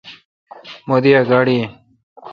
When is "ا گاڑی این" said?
1.19-1.71